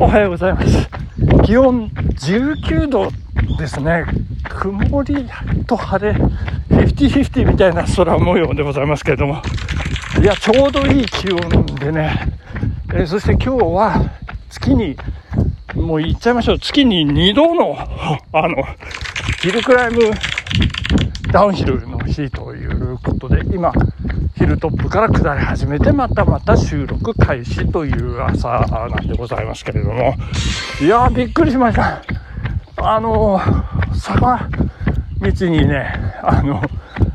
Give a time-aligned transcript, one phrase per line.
[0.00, 0.88] おはようございます。
[1.44, 3.10] 気温19度
[3.58, 4.04] ですね。
[4.48, 5.28] 曇り
[5.66, 6.16] と晴れ、
[6.70, 9.42] 50-50みたいな空模様でございますけれども。
[10.22, 12.32] いや、ちょうどいい気温でね。
[12.92, 14.10] えーそして今日は
[14.48, 14.96] 月に、
[15.74, 16.58] もう言っちゃいましょう。
[16.60, 17.76] 月に2度の、
[18.32, 18.54] あの、
[19.42, 19.98] ヒルクライム
[21.32, 23.72] ダウンヒルの日ということで、今、
[24.38, 30.14] ヒルトップから下り始めて、またまた収録開始という朝なんでございますけれども、
[30.80, 32.00] いやー、びっくりしました。
[32.76, 34.48] あのー、坂
[35.20, 36.62] 道にね、あの、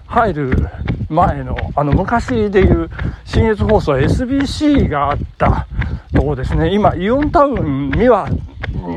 [0.06, 0.68] 入る
[1.08, 2.90] 前の、あの、昔でいう、
[3.24, 5.66] 新越放送 SBC があった
[6.14, 8.28] とこですね、今、イオンタウン三輪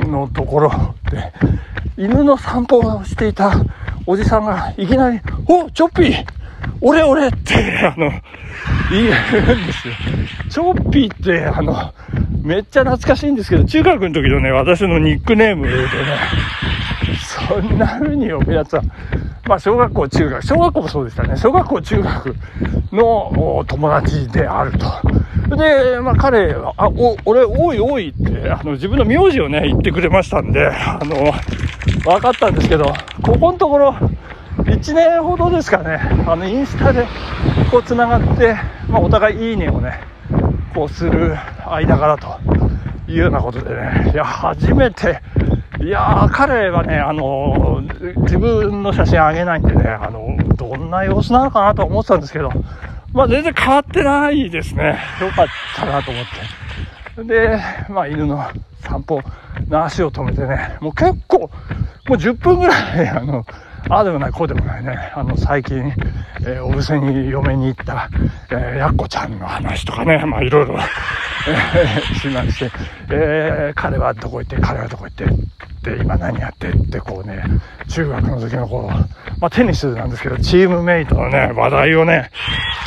[0.08, 0.70] のところ
[1.12, 1.32] で、
[1.96, 3.52] 犬の散歩をしていた
[4.04, 6.35] おじさんがいきなり、おチョッピー
[6.80, 8.10] 俺俺って、あの、
[8.90, 9.94] 言うんですよ。
[10.50, 11.92] チョッピーって、あの、
[12.42, 15.84] めっちゃ懐かしいんですけど、中学の時のね、私のニックネームでね、
[17.48, 18.82] そんな風に呼ぶやつは、
[19.46, 21.36] まあ、小学校、中学、小学校もそうでしたね。
[21.36, 22.36] 小学校、中学
[22.92, 25.56] の友達であると。
[25.56, 31.32] で、まあ、彼は、あ、お、俺、おいおいって、あの、自分の名字をね、言ってくれましたんで、あの、
[32.04, 33.94] 分かったんですけど、ここのところ、
[34.58, 37.06] 1年ほどですかね、あの、インスタで、
[37.70, 38.56] こう、繋がって、
[38.88, 40.00] まあ、お互いいいねをね、
[40.74, 42.38] こうする間柄と
[43.08, 45.22] いうようなことでね、いや、初めて、
[45.80, 47.82] いや、彼はね、あの
[48.22, 52.50] 自分の写真あげないんでね、あのどんな様子なのかなと思ってたんですけど、
[53.12, 54.98] まあ全然変わってないですね。
[55.20, 55.46] よかっ
[55.76, 56.24] たなと思っ
[57.16, 57.24] て。
[57.24, 58.44] で、まあ犬の
[58.80, 59.22] 散歩
[59.68, 61.48] の足を止めてね、もう結構、も
[62.10, 63.46] う10分ぐらい、あの、
[63.88, 65.12] ああでもない、こうでもないね。
[65.14, 65.92] あの、最近、
[66.40, 68.08] えーお布施に嫁に行った、
[68.50, 70.76] えーやっこちゃんの話とかね、まあいろいろ、
[71.48, 72.70] えーしまして、
[73.10, 75.24] えー彼はどこ行って、彼はどこ行って、
[75.90, 77.42] で、今何やってって、こうね、
[77.88, 82.30] 中学の時のこう、まあテニスなんですけど、チームメイトのね、話題をね、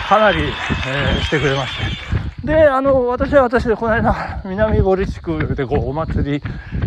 [0.09, 1.78] かなり、えーしてくれまし
[2.13, 2.19] て。
[2.44, 6.44] で、あの、私は私で、この間、南堀地区でこう、お祭り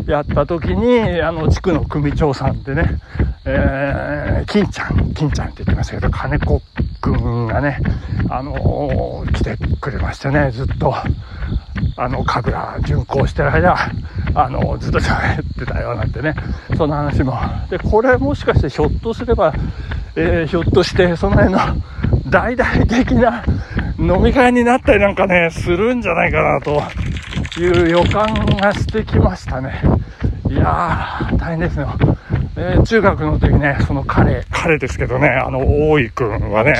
[0.06, 3.00] やった時に、あの、地区の組長さんでね、
[3.44, 6.62] えー、金ちゃん、金ちゃんって言ってましたけど、金子
[7.00, 7.78] くんがね、
[8.30, 10.94] あの来てくれましてね、ずっと、
[11.96, 13.76] あの、神楽巡行してる間、
[14.34, 16.34] あの、ずっと喋ってたよなんてね、
[16.76, 17.36] そんな話も。
[17.68, 19.52] で、これもしかしてひょっとすれば、
[20.14, 21.58] えーひょっとして、その辺の
[22.28, 23.44] 大々的な
[24.02, 26.82] 飲み会になったりなんかね、するんじゃないかなと
[27.60, 28.26] いう予感
[28.56, 29.80] がしてきましたね。
[30.50, 31.88] いやー、大変ですよ。
[32.56, 35.60] えー中学の時ね、その彼、彼ですけどね、あの、
[35.91, 36.74] 大井くんはね、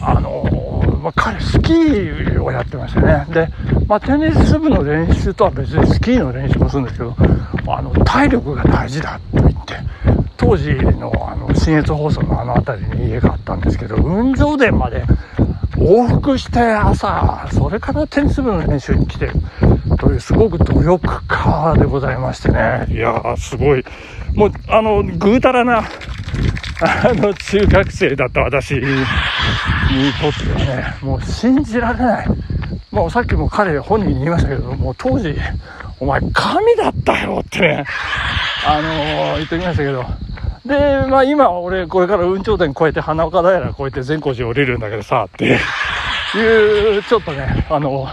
[0.00, 3.26] あのーまあ、彼スキーをやってましたね。
[3.32, 3.48] で、
[3.88, 7.16] まあ、テニス部の練習とは別にスキーの練習もするんですけど、
[7.66, 9.74] あの、体力が大事だと言って、
[10.36, 15.02] 当時のあの、新越放送のあの辺りに家があったんですけど、雲上殿まで
[15.78, 19.32] 往復して朝、それからテニス部の練習に来てる
[19.98, 22.86] というすごく努力家でございましてね。
[22.88, 23.84] いやー、すごい。
[24.34, 28.86] もう、あの、ぐうたらな、あの、中学生だった私にと
[30.28, 32.26] ってはね、もう信じられない。
[32.90, 35.34] もうさっきも彼本人に言いましたけど、もう当時、
[36.00, 37.84] お前神だったよってね、
[38.66, 40.25] あのー言ってきましたけど。
[40.66, 45.58] で、まあ今俺これから雲頂殿越えて花岡平越えて善光寺降りるんだけどさ、って
[46.36, 48.08] いう、ちょっとね、あの、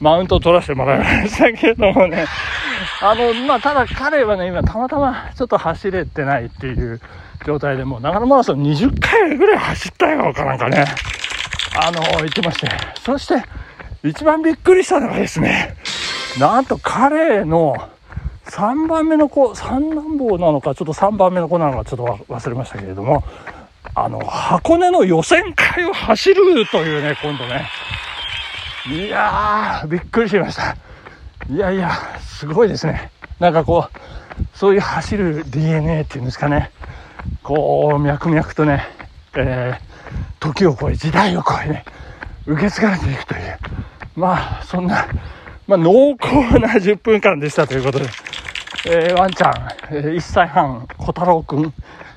[0.00, 2.26] マウント取らせてもらいましたけどもね、
[3.02, 7.00] あの、まあただ彼はね、今たまたまちょっと走れてないっていう
[7.44, 10.84] 状態でもう長野マラソン20回ぐらい走ったよ、かなんかね。
[11.78, 12.68] あの、言ってまして。
[13.04, 13.42] そして、
[14.02, 15.76] 一番びっくりしたのがですね、
[16.38, 17.76] なんと彼の
[18.46, 23.24] 3番目の子、三男坊なのか、ちょっと3番目の子なのか、ちょっと忘れましたけれども、
[23.94, 27.66] あの、箱根の予選会を走るというね、今度ね。
[28.88, 30.76] いやー、びっくりしました。
[31.48, 33.10] いやいや、すごいですね。
[33.40, 36.70] なんかこう、そういう走る DNA っていうんですかね。
[37.42, 38.84] こう、脈々とね、
[39.36, 39.86] えー
[40.40, 41.84] 時を超え、時代を超えね、
[42.46, 43.58] 受け継がれていくという、
[44.14, 45.06] まあ、そんな、
[45.66, 48.06] まあ、濃厚な10分間でしたということで、
[48.88, 49.52] えーワンちゃん、
[49.90, 51.74] えー1歳半、小太郎くん、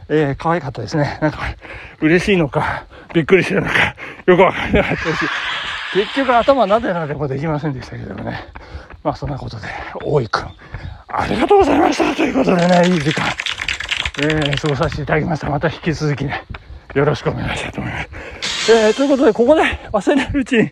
[0.10, 1.18] えー可愛かったですね。
[1.22, 1.40] なんか、
[2.00, 3.96] 嬉しいのか、びっくりしてるのか、
[4.28, 5.26] よくわかんなかったし、
[5.94, 8.46] 結局頭なでなでもできませんでしたけどもね。
[9.04, 9.68] まあ、そんなことで、
[10.04, 10.48] 大井くん、
[11.08, 13.26] ありがとうございましたということでね、いい時間、
[14.22, 15.50] えー過ごさせていただきました。
[15.50, 16.44] また引き続きね、
[16.94, 18.00] よろしくお願いしたいと思いま
[18.44, 18.72] す。
[18.72, 20.72] えーということで、ここで忘れないうちに、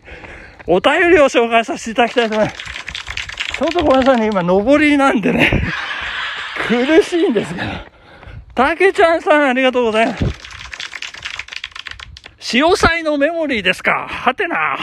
[0.68, 2.64] お便りを紹介させていただきたいと思います。
[3.58, 5.50] ちょっとごめんなさいね、今、上りなんでね、
[6.68, 7.66] 苦しいんですけど。
[8.54, 10.24] たけちゃんさん、ありがとうございます。
[12.38, 14.76] 潮祭のメモリーですかはてな。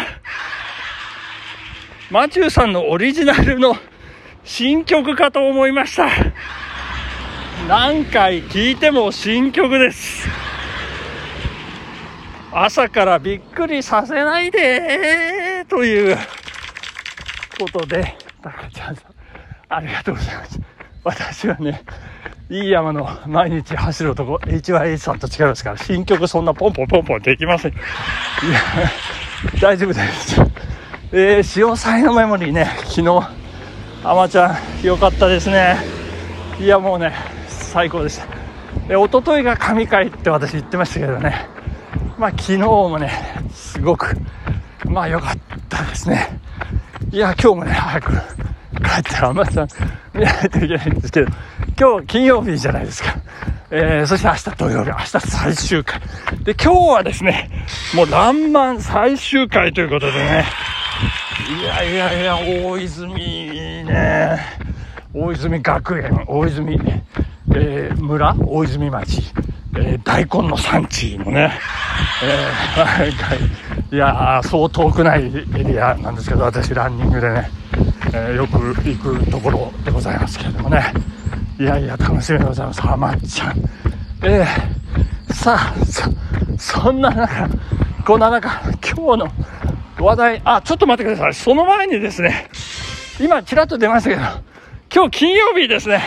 [2.10, 3.76] マチューさんのオリジナルの
[4.44, 6.10] 新曲かと思いました。
[7.68, 10.28] 何回聴いても新曲です。
[12.52, 16.18] 朝からびっくりさせないでという
[17.60, 19.14] ことで、たかちゃんさん、
[19.70, 20.75] ありがとうございます。
[21.06, 21.84] 私はね、
[22.50, 27.74] いい山の毎日走る男、HYH さんと違いますから、新曲そんなポンポンポンポンできません。
[27.74, 27.80] いや、
[29.62, 30.42] 大丈夫です。
[31.12, 33.30] えー、潮騒のメモリーね、昨日、
[34.04, 35.78] あまちゃん、よかったですね。
[36.60, 37.14] いや、もうね、
[37.48, 38.26] 最高でした。
[38.88, 41.48] で、一昨日が神回って私言ってましたけどね、
[42.18, 43.12] まあ昨日もね、
[43.54, 44.18] すごく、
[44.86, 45.38] まあ良かっ
[45.70, 46.40] たですね。
[47.12, 49.68] いや、今日もね、早く帰ってあまちゃん
[50.16, 51.32] 見ないといけないんですけど、
[51.80, 53.16] 今日金曜日じゃないですか。
[53.70, 56.00] えー、そして明日土曜日、明日最終回。
[56.44, 57.50] で、今日はですね、
[57.94, 60.46] もうランマン最終回ということでね、
[61.60, 63.14] いやいやいや、大泉
[63.84, 64.40] ね、
[65.14, 66.80] 大泉学園、大泉、
[67.54, 69.22] えー、村、大泉町、
[69.78, 71.52] えー、大根の産地のね、
[72.24, 77.50] えー、いやそう遠くないエリアなんですけど、私ランニングでね、
[78.18, 80.94] えー、よく行くところでございますけれどもね、
[81.60, 82.82] いやいや、楽しみでございます。
[82.82, 83.60] はまっちゃん。
[84.24, 86.04] えー、さあ、そ、
[86.58, 87.50] そんな中、
[88.06, 88.50] こんな中、
[88.82, 89.28] 今日の
[90.00, 91.34] 話題、あ、ちょっと待ってください。
[91.34, 92.50] その前にですね、
[93.20, 94.22] 今、ちらっと出ましたけど、
[94.94, 96.02] 今日金曜日ですね。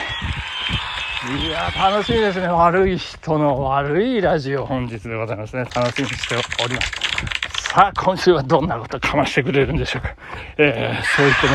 [1.47, 2.47] いや、楽しみですね。
[2.47, 5.67] 悪い人の悪いラジオ、本日でございますね。
[5.75, 7.38] 楽しみにしております。
[7.79, 10.17] さあ、今週はどんなことかましてくれるんでしょうか。
[10.57, 11.53] えー、そう言ってね、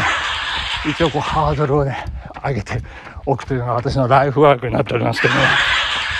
[0.93, 1.97] 一応こう、ハードルをね、
[2.41, 2.81] 上げて
[3.25, 5.41] おくというのが私のライフワークになっておりますけどね。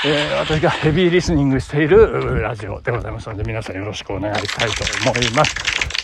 [0.06, 5.56] えー、私がヘビーリスニングしているラジオでございますので、皆さんよろしくお願いしたいと思います。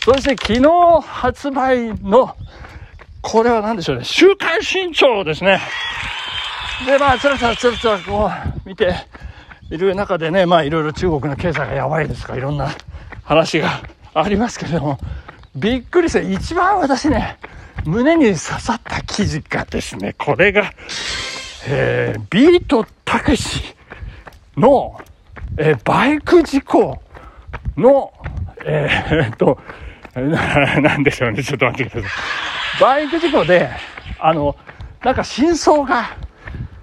[0.05, 2.37] そして昨日発売の、
[3.19, 5.59] これは何でしょうね、週刊新潮ですね。
[6.85, 8.31] で、まあ、つらつらつらつらこ
[8.65, 8.95] う見て
[9.69, 12.69] いる中でね、まあいろいろ中国の経済がやばいですか、いろんな
[13.29, 13.83] 話が
[14.15, 14.97] ありますけれども、
[15.55, 17.37] びっくりして、一番私ね、
[17.85, 20.73] 胸に刺さった記事がですね、これが、
[21.67, 23.61] えー、ビートたけし
[24.57, 24.99] の、
[25.59, 26.99] えー、バイク事故
[27.77, 28.11] の、
[28.65, 29.59] えー、っと、
[30.15, 32.15] な、 なんでしょうね、ちょっと待ってくださ
[32.79, 32.81] い。
[32.81, 33.69] バイク事故で、
[34.17, 34.55] あの、
[35.03, 36.17] なんか真相が、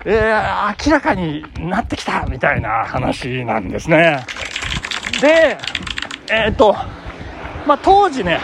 [0.04, 4.24] えー、明らかになってきたみたいな話なんですね。
[5.20, 5.58] で、
[6.30, 6.74] えー、と、
[7.66, 8.40] まあ、当時ね、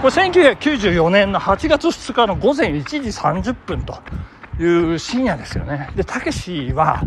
[0.00, 3.98] これ1994年の8月2日の午前1時30分と
[4.60, 5.90] いう深夜ですよね。
[5.94, 7.02] で、たけしは、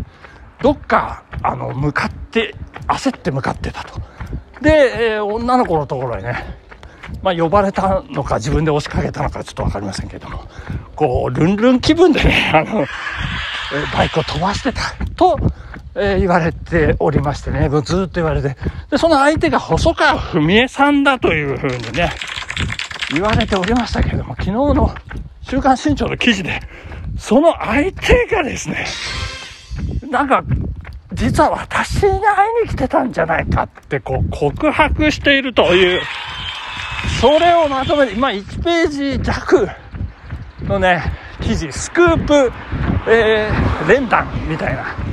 [0.62, 2.54] どっか、あの、向かって、
[2.86, 4.00] 焦って向かってたと。
[4.62, 6.56] で、えー、女の子のところへね、
[7.22, 10.44] まあ、呼ばれたのか自分で押しかけたのかちょっと分かりませんけども、
[10.94, 12.86] こう、ルンルン気分でね、あの、
[13.92, 14.80] バイクを飛ばしてた
[15.16, 15.38] と、
[15.98, 18.56] えー、言われておりましてね、ずっと言われて、
[18.90, 22.10] で、その相手が細川文江さんだというふうにね、
[23.12, 24.94] 言われておりましたけれども、昨日の
[25.40, 26.60] 週刊新潮の記事で、
[27.18, 28.84] その相手がですね、
[30.10, 30.44] なんか、
[31.14, 36.02] 実は私に会いに来てたんじゃないかってこう告白しているという、
[37.22, 39.66] それをまとめて、まあ1ページ弱
[40.64, 41.02] のね、
[41.40, 42.52] 記事、スクープ、
[43.08, 45.05] えー、連弾みたいな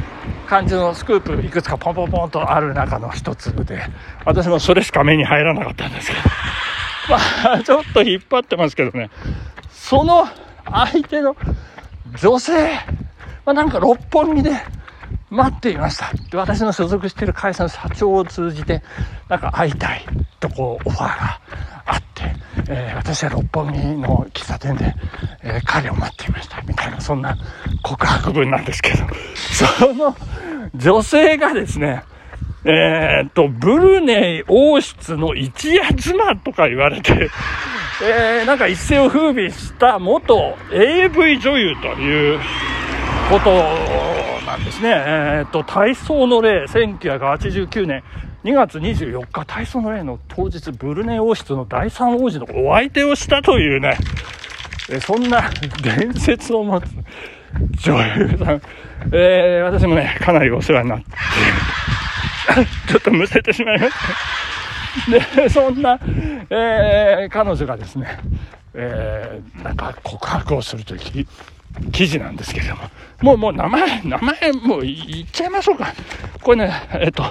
[0.53, 3.81] 感じのスクープいくつかポンポンポンとある中の一つで、
[4.23, 6.19] 私もそれしか目に入らなかったんですけど、
[7.09, 9.09] まあ、ちょっと引っ張ってますけどね、
[9.71, 10.27] その
[10.63, 11.35] 相手の
[12.21, 12.75] 女性、
[13.45, 14.51] まあ、なんか六本木で
[15.31, 16.11] 待っていました。
[16.29, 18.83] で、私の所属している会社の社長を通じて、
[19.29, 20.05] なんか会いたい
[20.39, 21.39] とこうオファーが
[21.85, 22.35] あって、
[22.69, 24.95] えー、私は六本木の喫茶店で、
[25.43, 26.61] えー、彼を待っていました。
[26.61, 27.37] みたいな、そんな
[27.81, 30.15] 告白文なんですけど、 その
[30.75, 32.03] 女性がですね、
[32.65, 37.29] えー、っと、ブルネイ王室の一夜妻とか言われて、
[38.01, 42.39] えー、なんか一世を風靡した元 AV 女優という
[43.29, 43.51] こと
[44.53, 44.89] なんですね。
[44.89, 48.03] えー、っと、体操の例、1989年
[48.43, 53.97] 2月24日、体操の例の当日、ブルネイ王室の第三王子のお相手をしたというね、
[54.91, 55.49] えそんな
[55.81, 56.85] 伝説を持つ
[57.83, 58.61] 女優さん、
[59.11, 61.05] えー、私もね、かなりお世話になって、
[62.91, 63.93] ちょっとむせてしまいまし
[65.33, 65.41] た。
[65.41, 65.99] で、そんな、
[66.49, 68.19] えー、彼女がですね、
[68.75, 71.27] えー、なんか告白をするという
[71.91, 72.81] 記事なんですけれども、
[73.21, 75.93] もう、もう名前、名前、もう言っちゃいましょうか。
[76.41, 77.23] これね、えっと、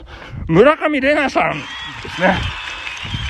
[0.47, 1.53] 村上玲奈さん
[2.03, 2.35] ですね。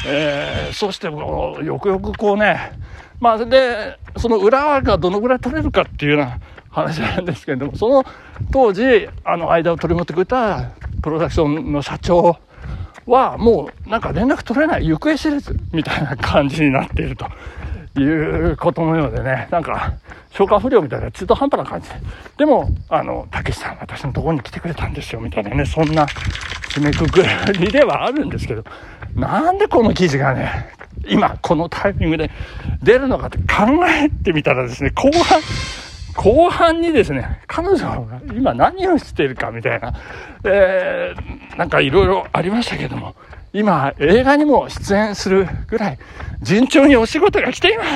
[0.07, 2.73] えー、そしてもう、よくよくこうね、
[3.21, 6.39] まあ、で、その裏がどのぐらい取れるかっていうような
[6.71, 8.05] 話なんですけれども、その
[8.51, 12.37] 当時、あの、間を取り持ってくれたプロダクションの社長
[13.07, 17.27] は、もうなんか連絡取れない、行方知れず、みたいな感じになっていると
[18.01, 19.95] いうことのようでね、なんか、
[20.31, 21.97] 消化不良みたいな中途半端な感じで。
[22.39, 26.07] でも、あの、たけしさん、私のところに来てくれたんですよ、みたいなね、そんな
[26.75, 27.23] 締めくく
[27.53, 28.65] りではあるんですけど、
[29.15, 30.71] なんでこの記事がね、
[31.07, 32.31] 今、このタイミングで
[32.83, 33.45] 出るのかって考
[33.87, 35.41] えてみたらですね、後半、
[36.15, 39.95] 後半にですね、彼女が今何をしてるかみたいな、
[40.45, 43.15] えー、なんかいろいろありましたけども、
[43.53, 45.99] 今映画にも出演するぐらい
[46.43, 47.89] 順調にお仕事が来ています。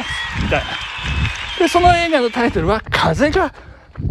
[0.42, 0.66] みたいな。
[1.58, 3.50] で、その映画のタイトルは風が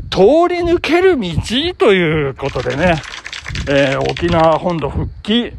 [0.09, 1.29] 通り抜ける道
[1.77, 2.95] ということでね、
[3.69, 5.53] えー、沖縄本土復帰、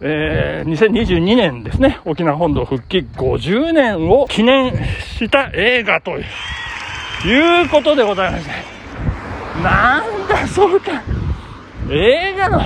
[0.00, 4.72] えー、2022年ですね、沖縄本土復帰50年を記念
[5.18, 6.12] した映画と
[7.26, 8.50] いうことでございまして、
[9.62, 11.02] なんだそうか、
[11.90, 12.60] 映画の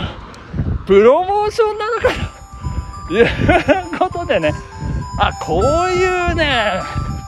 [0.87, 2.38] プロモーションなのかと
[3.15, 4.55] いうことでね、
[5.21, 6.81] あ、こういうね、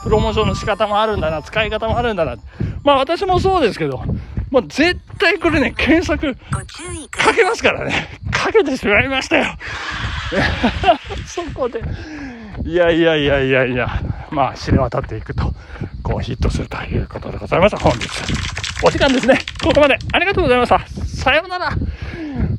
[0.03, 2.37] プロモーションの仕方もあるんだな、使い方もあるんだな。
[2.85, 4.03] まあ私もそうですけど、
[4.51, 6.35] もう絶対これね、検索
[7.11, 8.09] かけますからね。
[8.31, 9.45] かけてしまいましたよ。
[11.27, 11.83] そこで、
[12.65, 13.89] いやいやいやいやいや、
[14.31, 15.53] まあ知れ渡っていくと、
[16.03, 17.79] こうヒットするということでございました。
[17.79, 18.09] 本日、
[18.83, 19.39] お時間ですね。
[19.63, 20.81] ここまでありがとうございました。
[21.07, 21.71] さようなら。